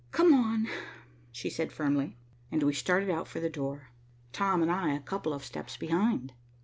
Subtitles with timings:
[0.11, 0.67] "Come on,"
[1.31, 2.17] she said firmly,
[2.51, 3.89] and we started out for the door,
[4.33, 6.33] Tom and I a couple of steps behind.